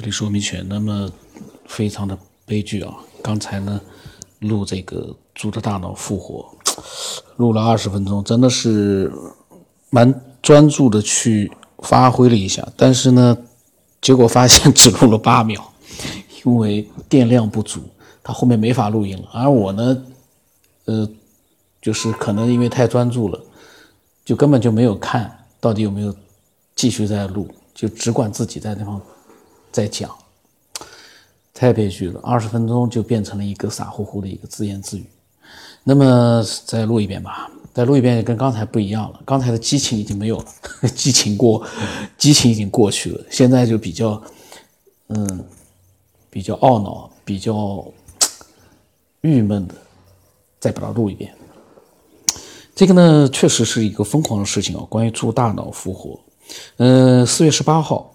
[0.00, 1.12] 这里是欧米犬，那么
[1.66, 2.90] 非常的悲剧啊！
[3.22, 3.78] 刚才呢
[4.38, 6.56] 录这个猪的大脑复活，
[7.36, 9.12] 录了二十分钟，真的是
[9.90, 10.10] 蛮
[10.40, 13.36] 专注的去发挥了一下，但是呢，
[14.00, 15.70] 结果发现只录了八秒，
[16.46, 17.82] 因为电量不足，
[18.22, 19.28] 它后面没法录音了。
[19.34, 20.02] 而我呢，
[20.86, 21.06] 呃，
[21.82, 23.38] 就是可能因为太专注了，
[24.24, 26.16] 就根本就没有看到底有没有
[26.74, 28.98] 继续在录，就只管自己在那方。
[29.72, 30.10] 在讲，
[31.54, 35.06] 太悲剧了，二十分钟就变成了一个傻乎乎的一个自言自语。
[35.82, 40.44] 那么再录一遍吧，再录一遍跟刚才不一样了，刚才的激情已经没有了，
[40.94, 41.64] 激情过，
[42.18, 44.22] 激情已经过去了，现在就比较，
[45.08, 45.44] 嗯，
[46.28, 47.84] 比较懊恼，比较
[49.22, 49.74] 郁闷的，
[50.58, 51.34] 再把它录一遍。
[52.74, 56.18] 这个呢，确实是一个疯狂的事情啊，关于猪大脑复活。
[56.76, 58.14] 嗯，四月十八号。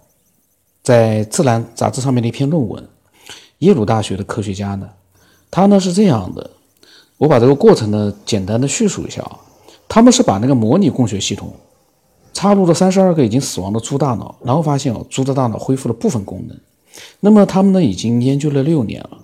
[0.85, 2.87] 在《自然》杂志上面的一篇论文，
[3.57, 4.87] 耶鲁大学的科学家呢，
[5.49, 6.47] 他呢是这样的，
[7.17, 9.39] 我把这个过程呢简单的叙述一下啊。
[9.87, 11.51] 他们是把那个模拟供血系统
[12.33, 16.55] 插入了三十二个已经死亡的猪大脑，然后发现哦，猪的大脑恢复了部分功能。
[17.19, 19.17] 那么他们呢已经研究了六年了，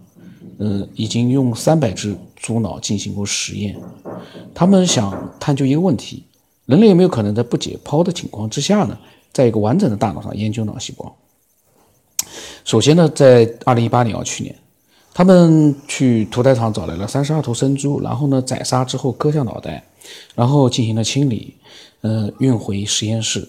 [0.57, 3.77] 呃，已经用三百只猪脑进行过实验。
[4.55, 6.23] 他们想探究一个问题：
[6.65, 8.97] 人类有没有可能在不解剖的情况之下呢，
[9.31, 11.15] 在一个完整的大脑上研究脑细胞？
[12.63, 14.55] 首先呢，在二零一八年啊，去年，
[15.13, 19.83] 他们去屠宰场找来了三十二头生猪，然后呢，宰杀之后割下脑袋，
[20.35, 21.55] 然后进行了清理，
[22.01, 23.47] 呃，运回实验室。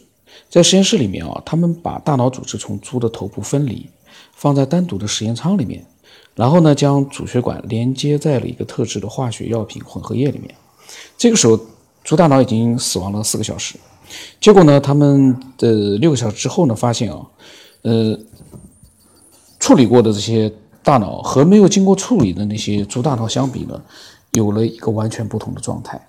[0.49, 3.87] 在实验室里面啊，他们把大脑组织从猪的头部分离，
[4.33, 5.85] 放在单独的实验舱里面，
[6.35, 10.55] 然后呢，将主血管连接在了一个特制的化学药品混合液里面。
[11.19, 11.61] 这个时候，
[12.03, 13.77] 猪大脑已经死亡了四个小时。
[14.41, 17.21] 结果呢，他们的六个小时之后呢，发现啊，
[17.83, 18.19] 呃。
[19.63, 23.81] 处理过的这些大脑和没有经过处理的那些猪大脑相比呢，
[24.33, 26.05] 有了一个完全不同的状态。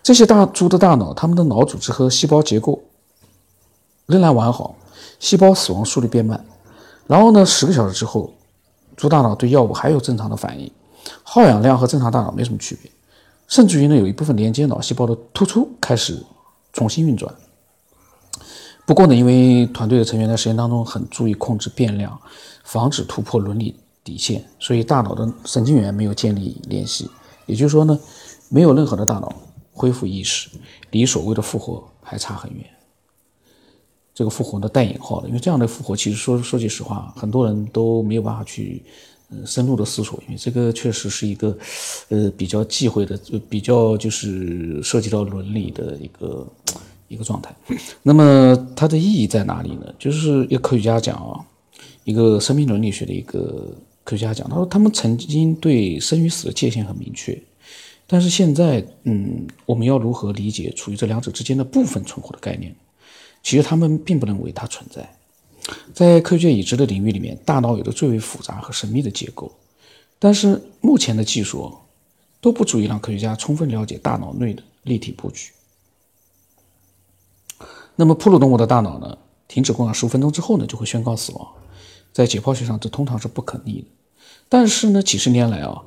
[0.00, 2.80] 这些大猪的大脑，它们的脑组织和细胞结构
[4.06, 4.76] 仍然完好，
[5.18, 6.44] 细胞死亡速率变慢。
[7.08, 8.32] 然后呢，十个小时之后，
[8.96, 10.70] 猪大脑对药物还有正常的反应，
[11.24, 12.88] 耗氧量和正常大脑没什么区别，
[13.48, 16.24] 甚至于呢，有一部分连接脑细胞的突出开始
[16.72, 17.34] 重新运转。
[18.86, 22.20] 不过呢，因为团队的成员在实验当中很注意控制变量，
[22.64, 23.74] 防止突破伦理
[24.04, 27.08] 底线，所以大脑的神经元没有建立联系。
[27.46, 27.98] 也就是说呢，
[28.50, 29.34] 没有任何的大脑
[29.72, 30.50] 恢复意识，
[30.90, 32.62] 离所谓的复活还差很远。
[34.14, 38.82] 这个复活呢带引号的，因为这样的复活其实说说句实话，很多人都没有办法去
[39.30, 41.56] 呃深入的思索，因为这个确实是一个
[42.10, 46.46] 呃比较忌讳的，就比较就是涉及到伦理的一个。
[47.08, 47.54] 一个状态，
[48.02, 49.94] 那么它的意义在哪里呢？
[49.98, 51.44] 就是一个科学家讲啊，
[52.04, 53.72] 一个生命伦理学的一个
[54.02, 57.40] 科学家讲，他说他们曾经对生与死的界限很明确，
[58.06, 62.74] 但是现在，嗯，我们要如何理解处于这两者之间的部分存活的概念？
[63.42, 65.08] 其实他们并不认为它存在。
[65.92, 69.50] 在科学已知的领域里面，大脑有着最为复杂和神秘的结构，
[70.18, 71.72] 但是目前的技术
[72.40, 75.50] 都不足以让科学家充分了解大脑内的立体布局。
[77.96, 79.16] 那么哺乳动物的大脑呢？
[79.46, 81.46] 停止供氧十五分钟之后呢，就会宣告死亡。
[82.12, 83.86] 在解剖学上，这通常是不可逆的。
[84.48, 85.82] 但是呢，几十年来啊，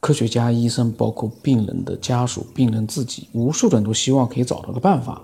[0.00, 5.20] 科学家、医生，包括病人的家属、病人自己，无数人都希望可以找到个办法，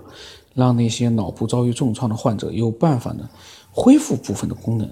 [0.53, 3.27] 让那些脑部遭遇重创的患者有办法呢
[3.71, 4.89] 恢复部分的功能。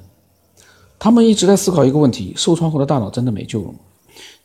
[0.97, 3.75] 他们一直在思考一个问题：受创后的大脑真的没救了吗？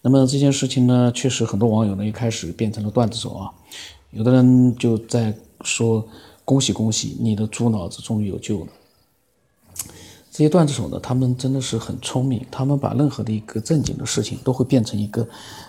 [0.03, 3.51] 那么这件事情呢，确实很多网友呢一开始变成了段子手啊，
[4.11, 6.07] 有的人就在说。
[6.45, 8.69] 恭喜恭喜，你的猪脑子终于有救了。
[10.31, 15.27] 这些段子手呢，他们真的是很聪明，他们把任何的一个正经的事情都会变成一个，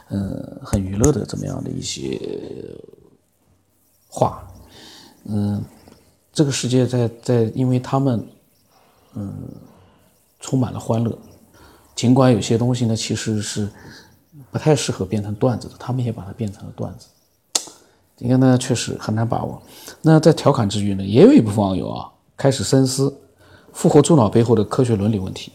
[0.10, 2.20] 呃，很娱乐的这么样的一些
[4.08, 4.52] 话。
[5.26, 5.64] 嗯，
[6.34, 8.28] 这个世界在在，因为他们，
[9.14, 9.50] 嗯，
[10.40, 11.16] 充满了欢乐。
[11.96, 13.70] 尽管有些东西呢，其实是
[14.52, 17.08] 不太适合变成段子的，他们也把它变成了段子。
[18.18, 19.62] 这个呢，确实很难把握。
[20.02, 23.14] 那在调侃之余呢，也有一部分网友啊开始深思
[23.74, 25.52] 复活猪脑背后的科学伦理问题。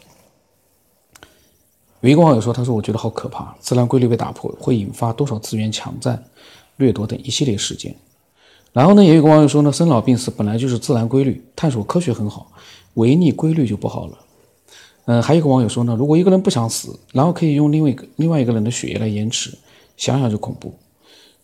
[2.01, 6.23] 有一个网友说：“他说我觉得好可怕，自然规律被打破会引发多少资源抢占、
[6.77, 7.95] 掠夺等一系列事件。”
[8.73, 12.51] 然后呢，也有个网友说呢：“生老病死本来就是自然规律，探索科学很好，
[12.95, 14.19] 违逆规律就不好了。”
[15.07, 19.57] 嗯，还有个网友说呢：“如果一个人不想死，然后可以用另外一个另外一个人的血液来延迟，
[19.97, 20.75] 想想就恐怖。”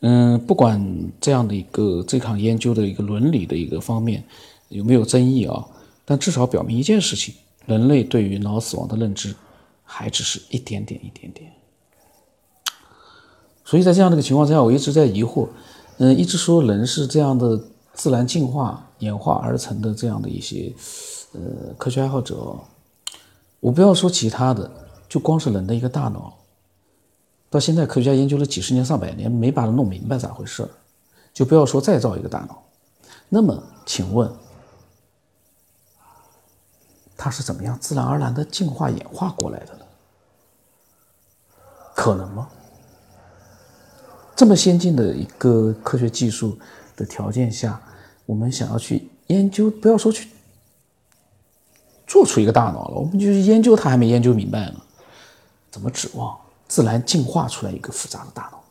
[0.08, 0.80] 嗯，不管
[1.20, 4.22] 这样的一个这场研究的一个伦理的一个方面
[4.68, 5.66] 有没有争议啊，
[6.04, 7.34] 但至少表明一件事情：
[7.66, 9.34] 人类对于脑死亡的认知
[9.82, 11.50] 还只是一点点一点点。
[13.64, 15.48] 所以在这样的一个情况之下，我一直在疑惑，
[15.98, 17.60] 嗯，一直说人是这样的
[17.92, 20.72] 自然进化演化而成的这样的一些
[21.32, 21.40] 呃
[21.76, 22.56] 科学爱好者，
[23.58, 24.70] 我不要说其他的，
[25.08, 26.32] 就光是人的一个大脑。
[27.48, 30.68] 到现在，科学家研究了几十年、上百年，没把它弄明白咋回事儿，
[31.32, 32.62] 就不要说再造一个大脑。
[33.28, 34.30] 那么，请问，
[37.16, 39.84] 它是怎么样自然而然的进化演化过来的呢？
[41.94, 42.48] 可能吗？
[44.34, 46.58] 这么先进的一个科学技术
[46.94, 47.80] 的条件下，
[48.26, 50.28] 我们想要去研究，不要说去
[52.06, 54.80] 做出一个大脑了，我们就是研究它还没研究明白呢，
[55.70, 56.38] 怎么指望？
[56.76, 58.62] 自然进化出来一个复杂的大脑，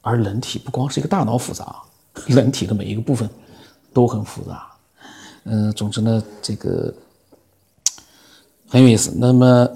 [0.00, 1.80] 而人体不光是一个大脑复杂，
[2.26, 3.30] 人体的每一个部分
[3.94, 4.66] 都很复杂。
[5.44, 6.92] 嗯，总之呢，这个
[8.68, 9.12] 很有意思。
[9.14, 9.68] 那么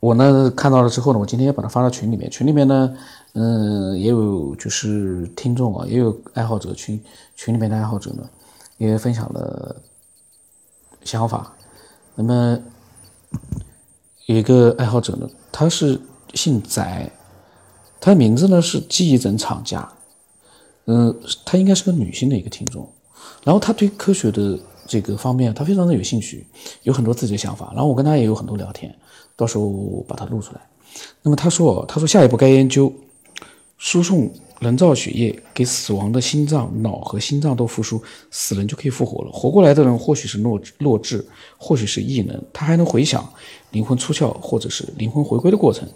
[0.00, 2.30] 我呢看到了之后呢，我今天也把它发到群里面。
[2.30, 2.94] 群里面呢，
[3.32, 7.02] 嗯，也有就是听众啊，也有爱好者群
[7.34, 8.28] 群里面的爱好者呢，
[8.76, 9.74] 也分享了
[11.04, 11.54] 想法。
[12.14, 12.58] 那么。
[14.32, 16.00] 有一个爱好者呢，他是
[16.32, 16.82] 姓翟，
[18.00, 19.86] 他的名字呢是记忆枕厂家，
[20.86, 21.14] 嗯，
[21.44, 22.88] 他应该是个女性的一个听众，
[23.44, 26.46] 然后他对科学的这个方面他非常的有兴趣，
[26.82, 28.94] 有很多自己的想法，然后我跟他也有很多聊天，
[29.36, 30.60] 到时候把它录出来。
[31.22, 32.92] 那么他说，他说下一步该研究
[33.76, 34.30] 输送。
[34.62, 38.00] 人造血液给死亡的心脏、脑和心脏都复苏，
[38.30, 39.32] 死人就可以复活了。
[39.32, 41.26] 活过来的人或许是弱弱智，
[41.58, 43.28] 或许是异能，他还能回想
[43.72, 45.88] 灵魂出窍或者是灵魂回归的过程。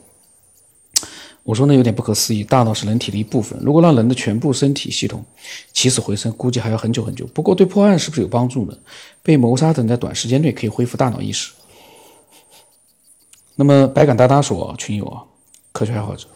[1.45, 2.43] 我说那有点不可思议。
[2.43, 5.25] 大脑是人体的一部分，如果让人的全部身体系统
[5.73, 7.25] 起死回生，估计还要很久很久。
[7.33, 8.77] 不过对破案是不是有帮助呢？
[9.23, 11.53] 被谋杀的人在短时间内可以恢复大脑意识。
[13.55, 15.23] 那么百感哒哒说，群友啊，
[15.71, 16.27] 科学爱好者。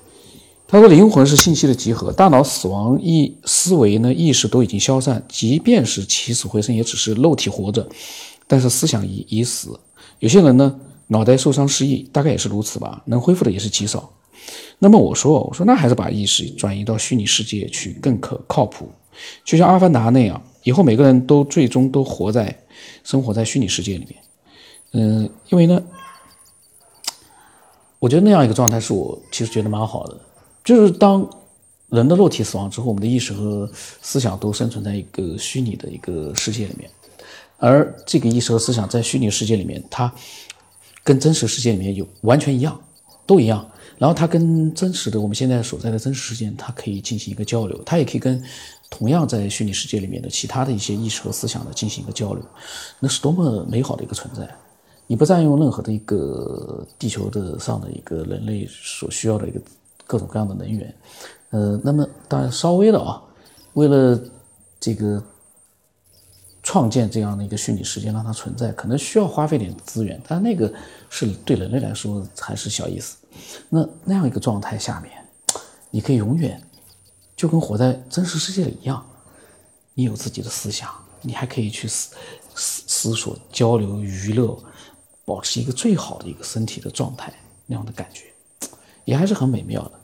[0.70, 7.88] 他说：“灵魂是信息的集合，大脑死亡意思维呢，意识都已经消散，即便是起死回生，也只是肉体活着，
[8.46, 9.76] 但是思想已已死。
[10.20, 10.78] 有些人呢，
[11.08, 14.08] 脑袋受伤失忆，大概也是如此吧，能恢复的也是极少。
[14.78, 18.88] 那么我说，我说那还是把意识转移到虚拟世界去更可靠谱，
[19.44, 22.56] 就像阿凡达那样，以后每个人都最终都活在
[23.02, 24.14] 生活在虚拟世界里面。
[24.92, 25.82] 嗯，因为呢，
[27.98, 30.16] 我觉得那样一个状态是我其实觉得蛮好的。”
[30.64, 31.28] 就是当
[31.88, 33.68] 人的肉体死亡之后，我们的意识和
[34.00, 36.88] 思想都生存在一个虚拟的一个世界里面，
[37.56, 40.12] 而这个意识和思想在虚拟世界里面，它
[41.02, 42.80] 跟真实世界里面有完全一样，
[43.26, 43.68] 都一样。
[43.98, 48.40] 然后它跟真实的我们现在所在的真实世界，它可以进行一个交流，它也可以跟
[48.88, 52.42] 同样在虚拟世界里面的其他的一些意识和思想的进行一个交流，
[53.00, 54.48] 那是多么美好的一个存在！
[55.06, 59.60] 你不占用任何的一个地球的上的一个人类所需要的一个。
[60.10, 60.92] 各种各样的能源，
[61.50, 63.22] 呃，那么当然稍微的啊，
[63.74, 64.20] 为了
[64.80, 65.22] 这个
[66.64, 70.72] 创建这样的一个虚拟世界让它存在，可能需要花费点资源，但那个
[71.08, 73.18] 是对人类来说还是小意思。
[73.68, 75.12] 那那样一个状态下面，
[75.92, 76.60] 你可以永远
[77.36, 79.06] 就跟活在真实世界里一样，
[79.94, 80.92] 你有自己的思想，
[81.22, 82.16] 你还可以去思
[82.56, 84.58] 思思索、交流、娱乐，
[85.24, 87.32] 保持一个最好的一个身体的状态
[87.64, 88.24] 那样的感觉，
[89.04, 89.99] 也还是很美妙的。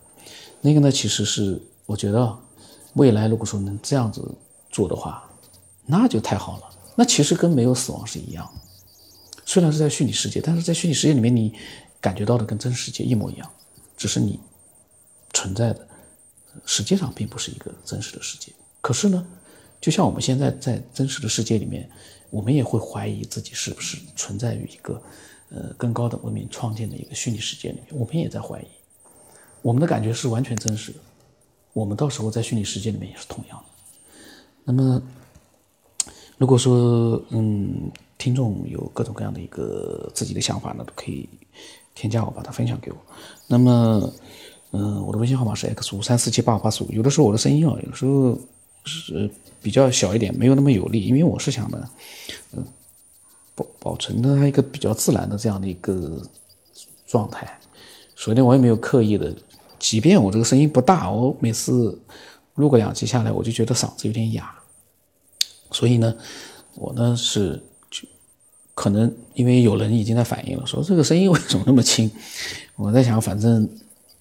[0.61, 2.39] 那个呢，其实是我觉得，
[2.95, 4.11] 未来如果说能这样。
[4.11, 4.23] 子
[4.69, 5.25] 做的话，
[5.87, 6.65] 那就太好了。
[6.97, 8.47] 那其实跟没有死亡是一样，
[9.47, 11.55] 虽然是在虚拟世界，但是在虚拟世界里面，你
[11.99, 13.51] 感觉到的跟真实世界一模一样，
[13.97, 14.39] 只是你
[15.33, 15.89] 存在的
[16.67, 18.53] 实际上并不是一个真实的世界。
[18.83, 19.27] 可是呢，
[19.81, 21.89] 就像我们现在在真实的世界里面，
[22.29, 25.03] 我们也会怀疑自己是不是存在于一个
[25.49, 28.67] 呃更高的文明创建的一个虚拟世界里面，我们也在怀疑。
[29.67, 30.99] 我们的感觉是完全真实的，
[31.73, 33.65] 我们到时候在虚拟世界里面也是同样的。
[34.63, 35.03] 那么，
[36.39, 41.29] 如果说嗯，听众有各种各样的一个自己的想法呢，都可以
[41.97, 42.97] 添加我，把它分享给我。
[43.49, 44.09] 那么，
[44.71, 46.93] 嗯，我的微信号码是 x 五三四七八五八四五。
[46.93, 48.39] 有的时候我的声音啊，有时候
[48.85, 49.29] 是
[49.61, 51.89] 比较小一点，没有那么有力，因为我是想的，
[52.53, 52.65] 嗯，
[53.57, 56.23] 保保存它一个比较自然的这样的一个
[57.05, 57.59] 状态。
[58.15, 59.35] 所以呢，我也没有刻意的。
[59.79, 62.01] 即便我这个声音不大，我每次
[62.55, 64.55] 录个两集下来，我就觉得嗓子有点哑。
[65.71, 66.17] 所以呢，
[66.75, 68.07] 我呢是就
[68.75, 72.11] 可能因为有人已经在反映了，说这个声音为什么那么轻？
[72.77, 73.69] 我在想，反正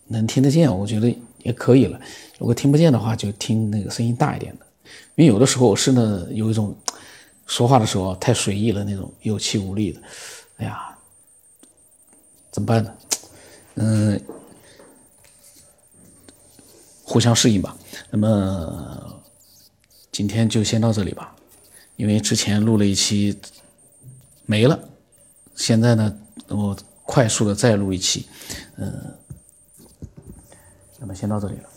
[0.07, 1.99] 能听得见，我觉得也可以了。
[2.39, 4.65] 如果听不见的话，就听那个声音大一点的。
[5.15, 6.75] 因为有的时候我是呢有一种
[7.47, 10.01] 说话的时候太随意了，那种有气无力的。
[10.57, 10.95] 哎呀，
[12.51, 12.93] 怎么办呢？
[13.75, 14.21] 嗯，
[17.15, 17.73] 互相适应吧。
[18.09, 19.23] 那么
[20.11, 21.33] 今天就先到这里吧，
[21.95, 23.39] 因为之前录了一期
[24.45, 24.77] 没了，
[25.55, 26.13] 现在呢，
[26.49, 28.27] 我快速的再录一期，
[28.75, 29.15] 嗯，
[30.99, 31.69] 那么先到这里了。